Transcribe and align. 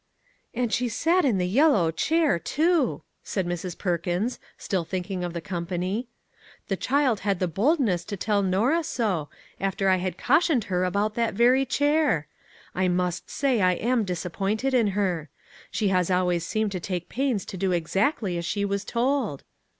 "And 0.55 0.73
she 0.73 0.89
sat 0.89 1.23
in 1.25 1.37
the 1.37 1.45
yellow 1.47 1.91
chair, 1.91 2.39
too!" 2.39 3.03
said 3.23 3.45
Mrs. 3.45 3.77
Perkins, 3.77 4.39
still 4.57 4.83
thinking 4.83 5.23
of 5.23 5.33
the 5.33 5.41
company." 5.41 6.07
The 6.69 6.75
child 6.75 7.19
had 7.19 7.37
the 7.37 7.47
boldness 7.47 8.03
to 8.05 8.17
tell 8.17 8.41
Norah 8.41 8.83
so, 8.83 9.29
after 9.59 9.89
I 9.89 9.97
had 9.97 10.17
cautioned 10.17 10.63
her 10.73 10.85
about 10.85 11.13
that 11.13 11.35
very 11.35 11.67
chair! 11.67 12.25
I 12.73 12.87
must 12.87 13.29
say 13.29 13.61
I 13.61 13.73
am 13.73 14.03
disappointed 14.03 14.73
in 14.73 14.87
her. 14.97 15.29
She 15.69 15.89
has 15.89 16.09
always 16.09 16.43
seemed 16.43 16.71
to 16.71 16.79
take 16.79 17.07
pains 17.07 17.45
to 17.45 17.55
do 17.55 17.71
exactly 17.71 18.39
as 18.39 18.43
she 18.45 18.65
was 18.65 18.83
told." 18.83 19.43